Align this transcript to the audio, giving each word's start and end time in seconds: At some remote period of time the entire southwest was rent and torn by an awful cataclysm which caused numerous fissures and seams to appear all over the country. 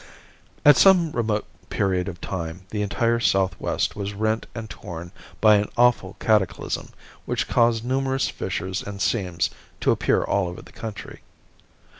At 0.65 0.77
some 0.77 1.11
remote 1.11 1.45
period 1.69 2.07
of 2.07 2.19
time 2.19 2.65
the 2.71 2.81
entire 2.81 3.19
southwest 3.19 3.95
was 3.95 4.15
rent 4.15 4.47
and 4.55 4.67
torn 4.67 5.11
by 5.39 5.57
an 5.57 5.69
awful 5.77 6.15
cataclysm 6.19 6.89
which 7.27 7.47
caused 7.47 7.85
numerous 7.85 8.27
fissures 8.27 8.81
and 8.81 8.99
seams 8.99 9.51
to 9.79 9.91
appear 9.91 10.23
all 10.23 10.47
over 10.47 10.63
the 10.63 10.71
country. 10.71 11.19